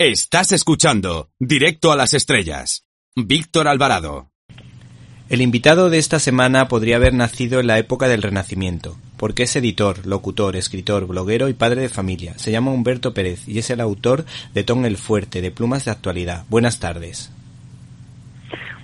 Estás 0.00 0.50
escuchando 0.50 1.28
Directo 1.38 1.92
a 1.92 1.96
las 1.96 2.14
Estrellas. 2.14 2.84
Víctor 3.14 3.68
Alvarado. 3.68 4.32
El 5.28 5.40
invitado 5.40 5.88
de 5.88 5.98
esta 5.98 6.18
semana 6.18 6.66
podría 6.66 6.96
haber 6.96 7.14
nacido 7.14 7.60
en 7.60 7.68
la 7.68 7.78
época 7.78 8.08
del 8.08 8.20
Renacimiento, 8.20 8.96
porque 9.16 9.44
es 9.44 9.54
editor, 9.54 10.04
locutor, 10.04 10.56
escritor, 10.56 11.06
bloguero 11.06 11.48
y 11.48 11.54
padre 11.54 11.82
de 11.82 11.88
familia. 11.88 12.36
Se 12.38 12.50
llama 12.50 12.72
Humberto 12.72 13.14
Pérez 13.14 13.46
y 13.46 13.60
es 13.60 13.70
el 13.70 13.80
autor 13.80 14.24
de 14.52 14.64
Ton 14.64 14.84
el 14.84 14.96
Fuerte, 14.96 15.40
de 15.40 15.52
Plumas 15.52 15.84
de 15.84 15.92
Actualidad. 15.92 16.44
Buenas 16.48 16.80
tardes. 16.80 17.30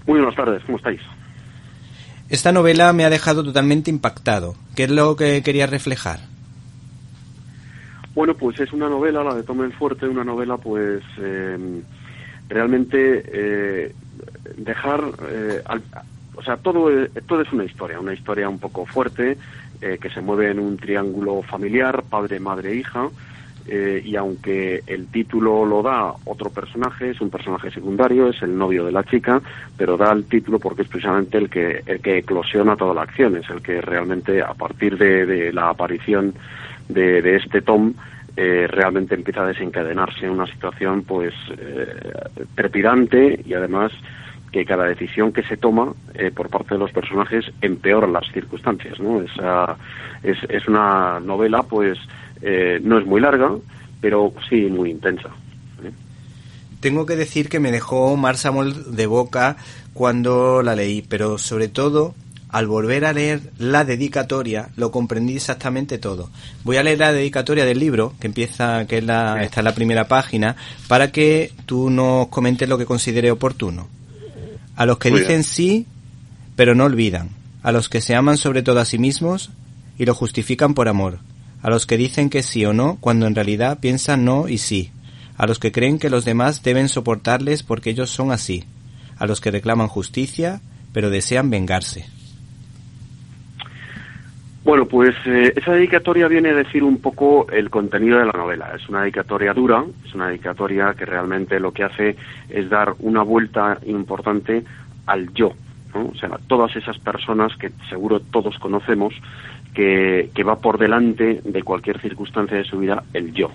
Muy 0.06 0.20
buenas 0.20 0.36
tardes, 0.36 0.62
¿cómo 0.64 0.78
estáis? 0.78 1.00
Esta 2.28 2.52
novela 2.52 2.92
me 2.92 3.04
ha 3.04 3.10
dejado 3.10 3.42
totalmente 3.42 3.90
impactado. 3.90 4.54
¿Qué 4.77 4.84
es 4.84 4.90
lo 4.90 5.16
que 5.16 5.42
quería 5.42 5.66
reflejar? 5.66 6.20
Bueno, 8.20 8.34
pues 8.34 8.60
es 8.60 8.70
una 8.74 8.91
novela, 8.91 9.24
la 9.24 9.34
de 9.34 9.42
Tom 9.42 9.62
el 9.62 9.73
Fuerte, 9.73 10.06
una 10.06 10.24
novela 10.24 10.59
pues 10.59 11.02
eh, 11.16 11.80
realmente 12.51 13.24
eh, 13.27 13.95
dejar, 14.59 15.02
eh, 15.27 15.62
o 16.37 16.43
sea, 16.43 16.59
todo, 16.59 16.91
todo 17.27 17.41
es 17.41 17.51
una 17.51 17.65
historia, 17.65 17.98
una 17.98 18.12
historia 18.12 18.46
un 18.51 18.59
poco 18.59 18.84
fuerte, 18.84 19.38
que 19.80 20.10
se 20.10 20.20
mueve 20.20 20.51
en 20.51 20.59
un 20.59 20.77
triángulo 20.77 21.41
familiar, 21.41 22.02
padre, 22.10 22.38
madre, 22.41 22.74
hija, 22.74 23.09
y 23.69 24.16
aunque 24.16 24.82
el 24.87 25.06
título 25.09 25.64
lo 25.64 25.82
da 25.82 26.12
otro 26.24 26.51
personaje, 26.51 27.10
es 27.10 27.20
un 27.20 27.30
personaje 27.30 27.70
secundario, 27.70 28.28
es 28.28 28.42
el 28.42 28.56
novio 28.56 28.84
de 28.84 28.92
la 28.92 29.05
chica, 29.05 29.41
pero 29.77 29.96
da 29.96 30.10
el 30.12 30.24
título 30.24 30.59
porque 30.59 30.82
es 30.82 30.88
precisamente 30.88 31.38
el 31.38 31.48
que, 31.48 31.82
el 31.87 32.01
que 32.01 32.18
eclosiona 32.18 32.76
toda 32.76 32.95
la 32.95 33.02
acción, 33.02 33.37
es 33.37 33.49
el 33.49 33.62
que 33.62 33.80
realmente 33.80 34.43
a 34.43 34.54
partir 34.54 34.99
de 34.99 35.52
la 35.52 35.68
aparición 35.68 36.34
de, 36.95 37.37
este 37.37 37.62
Tom 37.62 37.95
eh, 38.37 38.66
realmente 38.68 39.15
empieza 39.15 39.43
a 39.43 39.46
desencadenarse 39.46 40.29
una 40.29 40.46
situación 40.46 41.02
pues 41.02 41.34
eh, 41.59 41.87
trepidante 42.54 43.40
y 43.45 43.54
además 43.54 43.93
que 44.52 44.65
cada 44.65 44.84
decisión 44.84 45.32
que 45.32 45.43
se 45.45 45.56
toma 45.56 45.93
eh, 46.15 46.30
por 46.34 46.49
parte 46.49 46.74
de 46.74 46.80
los 46.80 46.93
personajes 46.93 47.45
empeora 47.60 48.06
las 48.06 48.30
circunstancias 48.32 48.99
¿no? 49.01 49.21
Esa, 49.23 49.77
es, 50.23 50.38
es 50.49 50.66
una 50.68 51.21
novela 51.21 51.62
pues 51.62 51.99
no 52.43 52.99
es 52.99 53.07
muy 53.07 53.21
larga 53.21 53.51
pero 54.01 54.33
sí 54.49 54.66
muy 54.66 54.91
intensa 54.91 55.30
tengo 56.80 57.05
que 57.05 57.16
decir 57.16 57.49
que 57.49 57.60
me 57.60 57.73
dejó 57.73 58.16
Mar 58.16 58.37
Samuel 58.38 58.96
de 58.96 59.07
boca 59.07 59.57
cuando 59.93 60.63
la 60.63 60.74
leí, 60.74 61.02
pero 61.02 61.37
sobre 61.37 61.68
todo 61.68 62.15
al 62.49 62.66
volver 62.66 63.05
a 63.05 63.13
leer 63.13 63.41
la 63.59 63.85
dedicatoria 63.85 64.71
lo 64.77 64.91
comprendí 64.91 65.37
exactamente 65.37 65.99
todo. 65.99 66.31
Voy 66.65 66.78
a 66.78 66.83
leer 66.83 66.99
la 66.99 67.12
dedicatoria 67.12 67.65
del 67.65 67.78
libro, 67.78 68.15
que 68.19 68.27
empieza, 68.27 68.87
que 68.87 68.99
es 68.99 69.05
la, 69.05 69.43
está 69.43 69.61
en 69.61 69.66
la 69.66 69.75
primera 69.75 70.09
página, 70.09 70.56
para 70.88 71.12
que 71.12 71.53
tú 71.66 71.91
nos 71.91 72.28
comentes 72.28 72.69
lo 72.69 72.78
que 72.78 72.87
considere 72.87 73.31
oportuno. 73.31 73.88
A 74.75 74.87
los 74.87 74.99
que 74.99 75.11
dicen 75.11 75.44
sí, 75.44 75.87
pero 76.56 76.75
no 76.75 76.84
olvidan. 76.84 77.28
A 77.62 77.72
los 77.72 77.88
que 77.88 78.00
se 78.00 78.15
aman 78.15 78.38
sobre 78.38 78.62
todo 78.62 78.81
a 78.81 78.87
sí 78.87 78.99
mismos 78.99 79.50
y 79.99 80.06
lo 80.06 80.15
justifican 80.15 80.72
por 80.72 80.88
amor. 80.88 81.19
A 81.62 81.70
los 81.70 81.86
que 81.86 81.97
dicen 81.97 82.30
que 82.30 82.42
sí 82.42 82.64
o 82.64 82.72
no 82.72 82.97
cuando 83.00 83.26
en 83.26 83.34
realidad 83.34 83.80
piensan 83.80 84.25
no 84.25 84.48
y 84.48 84.58
sí. 84.58 84.91
A 85.36 85.47
los 85.47 85.58
que 85.58 85.72
creen 85.72 85.98
que 85.98 86.10
los 86.10 86.25
demás 86.25 86.62
deben 86.62 86.88
soportarles 86.88 87.62
porque 87.62 87.91
ellos 87.91 88.10
son 88.10 88.32
así. 88.32 88.64
A 89.19 89.26
los 89.26 89.41
que 89.41 89.50
reclaman 89.50 89.88
justicia, 89.88 90.60
pero 90.92 91.10
desean 91.10 91.50
vengarse. 91.50 92.06
Bueno, 94.62 94.86
pues 94.86 95.15
eh, 95.25 95.54
esa 95.56 95.72
dedicatoria 95.72 96.28
viene 96.28 96.50
a 96.50 96.54
decir 96.54 96.82
un 96.82 96.99
poco 96.99 97.47
el 97.50 97.70
contenido 97.70 98.19
de 98.19 98.26
la 98.26 98.32
novela. 98.32 98.72
Es 98.76 98.88
una 98.88 99.00
dedicatoria 99.00 99.54
dura, 99.54 99.84
es 100.06 100.15
una 100.15 100.28
dedicatoria 100.28 100.94
que 100.97 101.06
realmente 101.06 101.59
lo 101.59 101.72
que 101.72 101.84
hace 101.84 102.16
es 102.49 102.69
dar 102.69 102.94
una 102.99 103.22
vuelta 103.22 103.78
importante 103.87 104.62
al 105.06 105.32
yo, 105.32 105.54
o 105.94 106.15
sea, 106.15 106.38
todas 106.47 106.75
esas 106.76 106.99
personas 106.99 107.56
que 107.56 107.70
seguro 107.88 108.20
todos 108.20 108.59
conocemos, 108.59 109.15
que, 109.75 110.31
va 110.47 110.56
por 110.56 110.78
delante 110.78 111.41
de 111.44 111.62
cualquier 111.62 112.00
circunstancia 112.00 112.56
de 112.56 112.64
su 112.64 112.78
vida 112.78 113.03
el 113.12 113.32
yo. 113.32 113.50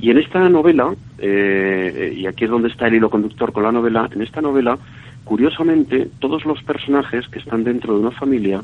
Y 0.00 0.10
en 0.10 0.18
esta 0.18 0.48
novela, 0.48 0.94
eh, 1.18 2.14
y 2.16 2.26
aquí 2.26 2.44
es 2.44 2.50
donde 2.50 2.68
está 2.68 2.88
el 2.88 2.94
hilo 2.94 3.10
conductor 3.10 3.52
con 3.52 3.62
la 3.62 3.72
novela, 3.72 4.08
en 4.12 4.22
esta 4.22 4.40
novela, 4.40 4.78
curiosamente, 5.24 6.08
todos 6.18 6.44
los 6.44 6.62
personajes 6.62 7.28
que 7.28 7.38
están 7.38 7.64
dentro 7.64 7.94
de 7.94 8.00
una 8.00 8.10
familia 8.10 8.62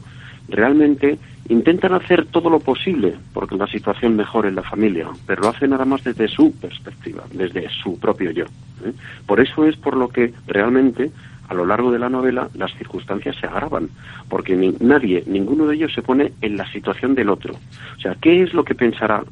realmente 0.48 1.18
intentan 1.48 1.94
hacer 1.94 2.26
todo 2.26 2.50
lo 2.50 2.60
posible 2.60 3.14
porque 3.32 3.56
la 3.56 3.66
situación 3.66 4.16
mejore 4.16 4.48
en 4.48 4.56
la 4.56 4.62
familia, 4.62 5.08
pero 5.26 5.42
lo 5.42 5.48
hacen 5.48 5.70
nada 5.70 5.84
más 5.84 6.04
desde 6.04 6.28
su 6.28 6.52
perspectiva, 6.52 7.24
desde 7.32 7.68
su 7.70 7.98
propio 7.98 8.30
yo. 8.30 8.44
¿eh? 8.84 8.92
Por 9.26 9.40
eso 9.40 9.64
es 9.64 9.76
por 9.76 9.96
lo 9.96 10.08
que 10.08 10.32
realmente 10.46 11.10
a 11.50 11.54
lo 11.54 11.66
largo 11.66 11.90
de 11.90 11.98
la 11.98 12.08
novela 12.08 12.48
las 12.54 12.72
circunstancias 12.78 13.36
se 13.40 13.46
agravan, 13.46 13.90
porque 14.28 14.56
nadie, 14.80 15.24
ninguno 15.26 15.66
de 15.66 15.74
ellos 15.74 15.92
se 15.92 16.00
pone 16.02 16.32
en 16.40 16.56
la 16.56 16.70
situación 16.72 17.14
del 17.14 17.28
otro. 17.28 17.54
O 17.96 18.00
sea, 18.00 18.16
¿qué 18.20 18.42
es 18.42 18.54
lo 18.54 18.64
que 18.64 18.74
pensará 18.74 19.24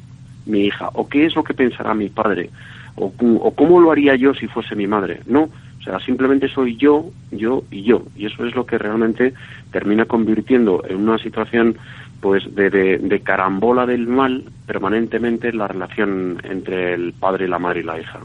mi 0.45 0.65
hija? 0.65 0.89
¿O 0.93 1.07
qué 1.07 1.25
es 1.25 1.35
lo 1.35 1.43
que 1.43 1.53
pensará 1.53 1.93
mi 1.93 2.09
padre? 2.09 2.49
¿O, 2.95 3.13
o 3.41 3.51
cómo 3.55 3.79
lo 3.79 3.91
haría 3.91 4.15
yo 4.15 4.33
si 4.33 4.47
fuese 4.47 4.75
mi 4.75 4.85
madre? 4.85 5.21
No, 5.25 5.43
o 5.79 5.83
sea, 5.83 5.99
simplemente 6.01 6.49
soy 6.49 6.75
yo, 6.75 7.09
yo 7.31 7.63
y 7.71 7.83
yo. 7.83 8.03
Y 8.17 8.25
eso 8.25 8.45
es 8.45 8.53
lo 8.53 8.65
que 8.65 8.77
realmente 8.77 9.33
termina 9.71 10.05
convirtiendo 10.05 10.83
en 10.87 10.97
una 10.97 11.17
situación 11.17 11.77
pues 12.19 12.43
de, 12.53 12.69
de, 12.69 13.19
carambola 13.21 13.85
del 13.85 14.05
mal 14.05 14.43
permanentemente 14.67 15.53
la 15.53 15.69
relación 15.69 16.41
entre 16.43 16.93
el 16.93 17.13
padre, 17.13 17.47
la 17.47 17.59
madre 17.59 17.79
y 17.79 17.83
la 17.83 17.97
hija. 17.97 18.19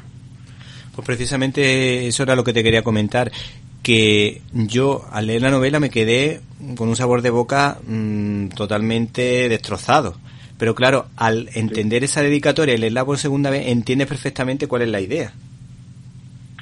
Pues 0.95 1.07
precisamente 1.07 2.07
eso 2.09 2.25
era 2.25 2.35
lo 2.35 2.43
que 2.43 2.53
te 2.53 2.65
quería 2.65 2.83
comentar, 2.83 3.31
que 3.85 4.41
yo 4.53 5.05
al 5.13 5.29
leer 5.29 5.43
la 5.43 5.51
novela 5.51 5.79
me 5.79 5.91
quedé 5.91 6.41
con 6.77 6.89
un 6.89 6.97
sabor 6.97 7.23
de 7.23 7.31
boca 7.31 7.77
mm, 7.87 8.49
totalmente 8.49 9.49
destrozado. 9.49 10.17
Pero 10.59 10.75
claro, 10.75 11.07
al 11.17 11.51
entender 11.55 12.03
esa 12.03 12.23
dedicatoria 12.23 12.75
y 12.75 12.79
leerla 12.79 13.05
por 13.05 13.19
segunda 13.19 13.51
vez, 13.51 13.69
entiendes 13.69 14.09
perfectamente 14.09 14.67
cuál 14.67 14.83
es 14.83 14.89
la 14.89 15.01
idea. 15.01 15.33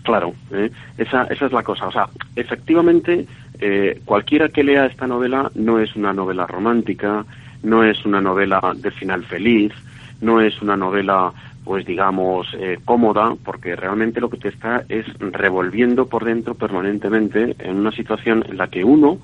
Claro, 0.03 0.35
¿eh? 0.51 0.71
esa, 0.99 1.25
esa 1.25 1.47
es 1.47 1.53
la 1.53 1.63
cosa. 1.63 1.87
O 1.87 1.93
sea, 1.93 2.09
efectivamente, 2.35 3.27
eh, 3.61 4.01
cualquiera 4.05 4.49
que 4.49 4.65
lea 4.65 4.87
esta 4.87 5.07
novela 5.07 5.51
no 5.55 5.79
es 5.79 5.95
una 5.95 6.13
novela 6.13 6.47
romántica, 6.47 7.25
no 7.63 7.85
es 7.85 8.05
una 8.05 8.21
novela 8.21 8.61
de 8.75 8.91
final 8.91 9.25
feliz, 9.25 9.73
no 10.23 10.41
es 10.41 10.63
una 10.63 10.77
novela, 10.77 11.33
pues 11.65 11.85
digamos, 11.85 12.49
eh, 12.59 12.79
cómoda, 12.85 13.35
porque 13.45 13.77
realmente 13.77 14.21
lo 14.21 14.31
que 14.31 14.39
te 14.39 14.49
está 14.49 14.85
es 14.89 15.05
revolviendo 15.19 16.07
por 16.07 16.25
dentro 16.25 16.55
permanentemente 16.55 17.55
en 17.59 17.77
una 17.77 17.93
situación 17.93 18.45
en 18.49 18.57
la 18.57 18.69
que 18.69 18.83
uno, 18.83 19.19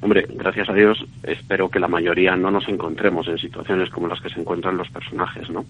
hombre, 0.00 0.26
gracias 0.30 0.68
a 0.68 0.72
Dios, 0.72 1.04
espero 1.22 1.68
que 1.68 1.80
la 1.80 1.88
mayoría 1.88 2.34
no 2.36 2.50
nos 2.50 2.68
encontremos 2.68 3.28
en 3.28 3.38
situaciones 3.38 3.90
como 3.90 4.08
las 4.08 4.20
que 4.20 4.30
se 4.30 4.40
encuentran 4.40 4.76
los 4.76 4.88
personajes, 4.88 5.50
¿no? 5.50 5.64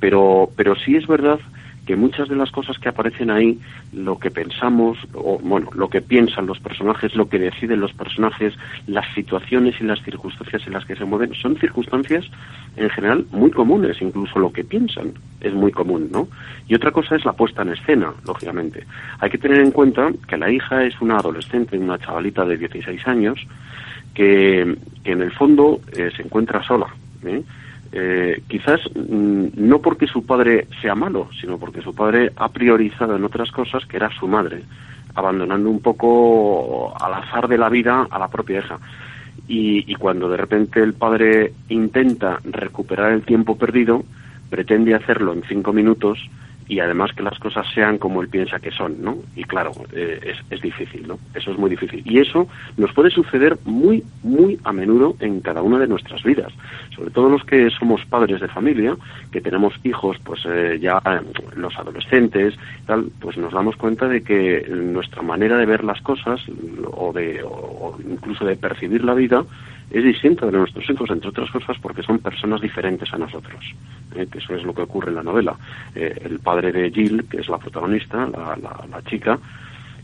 Pero, 0.00 0.48
pero 0.56 0.76
sí 0.76 0.96
es 0.96 1.06
verdad 1.06 1.40
que 1.86 1.96
muchas 1.96 2.28
de 2.28 2.36
las 2.36 2.50
cosas 2.50 2.78
que 2.78 2.88
aparecen 2.88 3.30
ahí, 3.30 3.58
lo 3.92 4.18
que 4.18 4.30
pensamos, 4.30 4.98
o 5.14 5.38
bueno, 5.38 5.70
lo 5.74 5.88
que 5.88 6.02
piensan 6.02 6.46
los 6.46 6.58
personajes, 6.58 7.14
lo 7.14 7.28
que 7.28 7.38
deciden 7.38 7.80
los 7.80 7.92
personajes, 7.92 8.54
las 8.86 9.06
situaciones 9.14 9.76
y 9.80 9.84
las 9.84 10.02
circunstancias 10.02 10.66
en 10.66 10.72
las 10.72 10.84
que 10.84 10.96
se 10.96 11.04
mueven, 11.04 11.32
son 11.34 11.56
circunstancias 11.56 12.24
en 12.76 12.90
general 12.90 13.24
muy 13.30 13.52
comunes, 13.52 14.02
incluso 14.02 14.38
lo 14.38 14.52
que 14.52 14.64
piensan 14.64 15.12
es 15.40 15.54
muy 15.54 15.70
común, 15.70 16.08
¿no? 16.12 16.28
Y 16.68 16.74
otra 16.74 16.90
cosa 16.90 17.14
es 17.14 17.24
la 17.24 17.32
puesta 17.32 17.62
en 17.62 17.70
escena, 17.70 18.12
lógicamente. 18.26 18.84
Hay 19.20 19.30
que 19.30 19.38
tener 19.38 19.60
en 19.60 19.70
cuenta 19.70 20.10
que 20.26 20.36
la 20.36 20.50
hija 20.50 20.84
es 20.84 21.00
una 21.00 21.16
adolescente, 21.16 21.78
una 21.78 21.98
chavalita 21.98 22.44
de 22.44 22.56
16 22.58 23.06
años, 23.06 23.46
que, 24.12 24.62
en 25.04 25.22
el 25.22 25.30
fondo 25.32 25.80
eh, 25.96 26.10
se 26.16 26.22
encuentra 26.22 26.62
sola, 26.64 26.86
¿eh? 27.24 27.42
Eh, 27.92 28.42
quizás 28.48 28.80
mm, 28.94 29.46
no 29.56 29.80
porque 29.80 30.06
su 30.06 30.24
padre 30.24 30.66
sea 30.80 30.94
malo, 30.94 31.28
sino 31.40 31.58
porque 31.58 31.82
su 31.82 31.94
padre 31.94 32.32
ha 32.36 32.48
priorizado 32.48 33.16
en 33.16 33.24
otras 33.24 33.50
cosas 33.50 33.86
que 33.86 33.96
era 33.96 34.10
su 34.10 34.26
madre, 34.26 34.62
abandonando 35.14 35.70
un 35.70 35.80
poco 35.80 36.94
al 37.00 37.14
azar 37.14 37.48
de 37.48 37.58
la 37.58 37.68
vida 37.68 38.06
a 38.10 38.18
la 38.18 38.28
propia 38.28 38.60
hija. 38.60 38.78
Y, 39.48 39.90
y 39.90 39.94
cuando 39.94 40.28
de 40.28 40.36
repente 40.36 40.82
el 40.82 40.94
padre 40.94 41.52
intenta 41.68 42.40
recuperar 42.44 43.12
el 43.12 43.22
tiempo 43.22 43.56
perdido, 43.56 44.04
pretende 44.50 44.94
hacerlo 44.94 45.32
en 45.32 45.42
cinco 45.44 45.72
minutos 45.72 46.18
y 46.68 46.80
además 46.80 47.12
que 47.12 47.22
las 47.22 47.38
cosas 47.38 47.66
sean 47.74 47.98
como 47.98 48.22
él 48.22 48.28
piensa 48.28 48.58
que 48.58 48.70
son, 48.70 49.00
¿no? 49.00 49.18
Y 49.34 49.44
claro, 49.44 49.72
eh, 49.92 50.20
es, 50.22 50.38
es, 50.50 50.60
difícil, 50.60 51.06
¿no? 51.06 51.18
Eso 51.34 51.52
es 51.52 51.58
muy 51.58 51.70
difícil. 51.70 52.02
Y 52.04 52.18
eso 52.18 52.48
nos 52.76 52.92
puede 52.92 53.10
suceder 53.10 53.56
muy, 53.64 54.02
muy 54.22 54.58
a 54.64 54.72
menudo 54.72 55.16
en 55.20 55.40
cada 55.40 55.62
una 55.62 55.78
de 55.78 55.86
nuestras 55.86 56.22
vidas. 56.22 56.52
Sobre 56.94 57.10
todo 57.10 57.28
los 57.28 57.44
que 57.44 57.70
somos 57.70 58.04
padres 58.06 58.40
de 58.40 58.48
familia, 58.48 58.96
que 59.30 59.40
tenemos 59.40 59.74
hijos, 59.84 60.16
pues 60.24 60.40
eh, 60.46 60.78
ya 60.80 61.00
los 61.54 61.76
adolescentes, 61.78 62.54
tal, 62.86 63.10
pues 63.20 63.36
nos 63.36 63.52
damos 63.52 63.76
cuenta 63.76 64.08
de 64.08 64.22
que 64.22 64.66
nuestra 64.68 65.22
manera 65.22 65.58
de 65.58 65.66
ver 65.66 65.84
las 65.84 66.00
cosas 66.00 66.40
o 66.92 67.12
de 67.12 67.42
o 67.44 67.96
incluso 68.04 68.44
de 68.44 68.56
percibir 68.56 69.04
la 69.04 69.14
vida 69.14 69.44
es 69.90 70.02
distinta 70.02 70.46
de 70.46 70.52
nuestros 70.52 70.88
hijos, 70.90 71.08
entre 71.10 71.30
otras 71.30 71.50
cosas 71.50 71.76
porque 71.80 72.02
son 72.02 72.18
personas 72.18 72.60
diferentes 72.60 73.12
a 73.12 73.18
nosotros, 73.18 73.64
¿eh? 74.14 74.26
eso 74.34 74.54
es 74.54 74.64
lo 74.64 74.74
que 74.74 74.82
ocurre 74.82 75.10
en 75.10 75.16
la 75.16 75.22
novela. 75.22 75.56
Eh, 75.94 76.22
el 76.24 76.40
padre 76.40 76.72
de 76.72 76.90
Jill, 76.90 77.24
que 77.28 77.38
es 77.38 77.48
la 77.48 77.58
protagonista, 77.58 78.26
la, 78.26 78.56
la, 78.56 79.02
chica, 79.02 79.38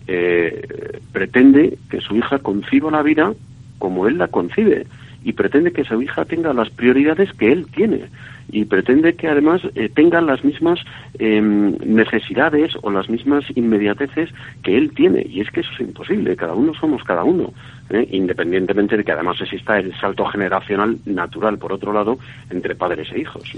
eh, 0.07 1.01
pretende 1.13 1.79
que 1.91 2.01
su 2.01 2.17
hija 2.17 2.39
conciba 2.39 2.91
la 2.91 3.03
vida 3.03 3.33
como 3.79 4.07
él 4.07 4.19
la 4.19 4.29
concibe 4.29 4.87
y 5.25 5.33
pretende 5.33 5.73
que 5.73 5.85
su 5.85 6.01
hija 6.01 6.25
tenga 6.25 6.53
las 6.53 6.71
prioridades 6.71 7.33
que 7.35 7.53
él 7.53 7.67
tiene 7.75 8.03
y 8.51 8.65
pretende 8.65 9.15
que 9.15 9.29
además 9.29 9.63
eh, 9.75 9.89
tenga 9.89 10.21
las 10.21 10.45
mismas 10.45 10.79
em, 11.19 11.77
necesidades 11.85 12.73
o 12.83 12.91
las 12.91 13.09
mismas 13.09 13.45
inmediateces 13.55 14.31
que 14.63 14.77
él 14.77 14.93
tiene 14.95 15.25
y 15.29 15.41
es 15.41 15.51
que 15.51 15.61
eso 15.61 15.71
es 15.75 15.81
imposible 15.81 16.37
cada 16.37 16.55
uno 16.55 16.75
somos 16.75 17.03
cada 17.05 17.25
uno 17.25 17.53
¿eh? 17.91 18.07
independientemente 18.11 18.97
de 18.97 19.05
que 19.05 19.13
además 19.13 19.41
exista 19.41 19.79
el 19.79 19.95
salto 19.99 20.27
generacional 20.27 20.99
natural 21.07 21.59
por 21.59 21.73
otro 21.73 21.93
lado 21.93 22.19
entre 22.51 22.75
padres 22.75 23.09
e 23.13 23.21
hijos 23.21 23.53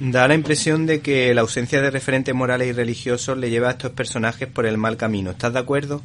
Da 0.00 0.26
la 0.26 0.34
impresión 0.34 0.84
de 0.86 1.00
que 1.00 1.32
la 1.32 1.42
ausencia 1.42 1.80
de 1.80 1.88
referentes 1.88 2.34
morales 2.34 2.66
y 2.66 2.72
religiosos 2.72 3.38
le 3.38 3.50
lleva 3.50 3.68
a 3.68 3.72
estos 3.72 3.92
personajes 3.92 4.48
por 4.48 4.66
el 4.66 4.76
mal 4.76 4.96
camino. 4.96 5.30
¿Estás 5.30 5.52
de 5.52 5.60
acuerdo? 5.60 6.02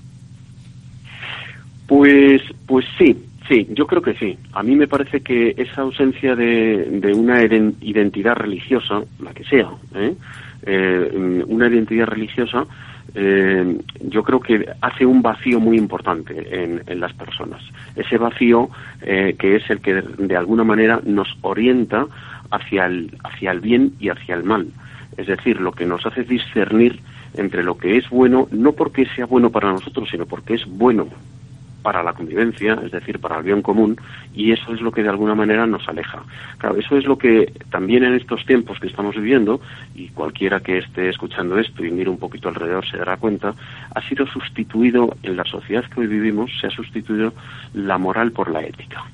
Pues, 1.87 2.43
pues 2.67 2.85
sí, 2.99 3.17
Sí, 3.47 3.65
yo 3.71 3.87
creo 3.87 4.01
que 4.01 4.13
sí. 4.15 4.37
A 4.53 4.61
mí 4.61 4.75
me 4.75 4.87
parece 4.87 5.21
que 5.21 5.53
esa 5.57 5.81
ausencia 5.81 6.35
de, 6.35 7.13
una 7.15 7.41
identidad 7.43 8.35
religiosa, 8.35 9.01
la 9.19 9.33
que 9.33 9.45
sea, 9.45 9.69
¿eh? 9.95 10.13
Eh, 10.63 11.43
una 11.47 11.67
identidad 11.67 12.07
religiosa, 12.07 12.65
eh, 13.15 13.77
yo 14.01 14.23
creo 14.23 14.41
que 14.41 14.65
hace 14.81 15.05
un 15.05 15.21
vacío 15.21 15.61
muy 15.61 15.77
importante 15.77 16.35
en, 16.51 16.99
las 16.99 17.13
personas. 17.13 17.61
Ese 17.95 18.17
vacío 18.17 18.69
que 19.01 19.55
es 19.55 19.69
el 19.69 19.79
que 19.79 20.01
de, 20.01 20.35
alguna 20.35 20.65
manera 20.65 20.99
nos 21.05 21.29
orienta 21.41 22.05
hacia 22.51 22.85
el, 22.85 23.15
hacia 23.23 23.51
el 23.51 23.61
bien 23.61 23.93
y 23.99 24.09
hacia 24.09 24.35
el 24.35 24.43
mal. 24.43 24.67
Es 25.15 25.27
decir, 25.27 25.61
lo 25.61 25.71
que 25.71 25.85
nos 25.85 26.05
hace 26.05 26.23
discernir 26.23 26.99
entre 27.35 27.63
lo 27.63 27.77
que 27.77 27.97
es 27.97 28.09
bueno, 28.09 28.47
no 28.51 28.73
porque 28.73 29.05
sea 29.15 29.25
bueno 29.25 29.51
para 29.51 29.71
nosotros, 29.71 30.09
sino 30.09 30.25
porque 30.25 30.55
es 30.55 30.65
bueno 30.65 31.07
para 31.87 32.03
la 32.03 32.11
convivencia, 32.11 32.77
es 32.83 32.91
decir, 32.91 33.17
para 33.17 33.37
el 33.37 33.43
bien 33.43 33.61
común, 33.61 33.95
y 34.35 34.51
eso 34.51 34.73
es 34.73 34.81
lo 34.81 34.91
que 34.91 35.03
de 35.03 35.07
alguna 35.07 35.35
manera 35.35 35.65
nos 35.65 35.87
aleja. 35.87 36.21
Claro, 36.57 36.75
eso 36.75 36.97
es 36.97 37.05
lo 37.05 37.17
que 37.17 37.53
también 37.71 38.03
en 38.03 38.13
estos 38.13 38.45
tiempos 38.45 38.77
que 38.77 38.87
estamos 38.87 39.15
viviendo, 39.15 39.61
y 39.95 40.09
cualquiera 40.09 40.59
que 40.59 40.79
esté 40.79 41.07
escuchando 41.07 41.57
esto 41.57 41.85
y 41.85 41.91
mire 41.91 42.09
un 42.09 42.19
poquito 42.19 42.49
alrededor 42.49 42.85
se 42.85 42.97
dará 42.97 43.15
cuenta, 43.15 43.53
ha 43.95 44.01
sido 44.01 44.27
sustituido 44.27 45.15
en 45.23 45.37
la 45.37 45.45
sociedad 45.45 45.85
que 45.85 46.01
hoy 46.01 46.07
vivimos, 46.07 46.51
se 46.59 46.67
ha 46.67 46.71
sustituido 46.71 47.33
la 47.73 47.97
moral 47.97 48.33
por 48.33 48.51
la 48.51 48.63
ética. 48.63 49.05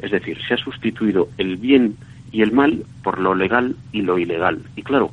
Es 0.00 0.10
decir, 0.10 0.36
se 0.48 0.54
ha 0.54 0.56
sustituido 0.56 1.28
el 1.38 1.58
bien 1.58 1.94
y 2.32 2.42
el 2.42 2.50
mal 2.50 2.82
por 3.04 3.20
lo 3.20 3.36
legal 3.36 3.76
y 3.92 4.02
lo 4.02 4.18
ilegal. 4.18 4.58
Y 4.74 4.82
claro, 4.82 5.12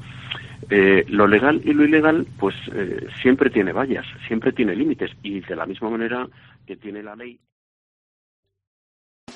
eh, 0.70 1.06
lo 1.08 1.28
legal 1.28 1.62
y 1.64 1.74
lo 1.74 1.84
ilegal, 1.86 2.26
pues 2.40 2.56
eh, 2.74 3.08
siempre 3.22 3.50
tiene 3.50 3.72
vallas, 3.72 4.06
siempre 4.28 4.52
tiene 4.52 4.76
límites, 4.76 5.12
y 5.24 5.42
de 5.42 5.56
la 5.56 5.66
misma 5.66 5.90
manera 5.90 6.28
que 6.66 6.76
tiene 6.76 7.04
la 7.04 7.16
ley. 7.16 7.40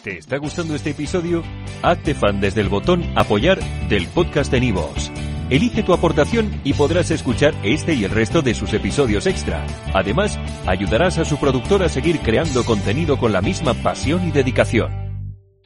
¿Te 0.04 0.18
está 0.18 0.38
gustando 0.38 0.76
este 0.76 0.92
episodio? 0.92 1.44
Hazte 1.82 2.14
fan 2.14 2.40
desde 2.40 2.62
el 2.62 2.70
botón 2.70 3.04
Apoyar 3.16 3.60
del 3.90 4.08
podcast 4.08 4.52
de 4.52 4.62
Nivos. 4.62 5.12
Elige 5.50 5.82
tu 5.82 5.94
aportación 5.94 6.52
y 6.64 6.74
podrás 6.74 7.10
escuchar 7.10 7.54
este 7.64 7.94
y 7.94 8.04
el 8.04 8.12
resto 8.12 8.42
de 8.42 8.54
sus 8.54 8.74
episodios 8.74 9.28
extra. 9.28 9.66
Además, 9.94 10.38
ayudarás 10.66 11.18
a 11.20 11.26
su 11.26 11.40
productor 11.40 11.84
a 11.84 11.90
seguir 11.90 12.20
creando 12.20 12.66
contenido 12.66 13.18
con 13.18 13.32
la 13.32 13.42
misma 13.42 13.74
pasión 13.74 14.28
y 14.28 14.32
dedicación. 14.32 15.07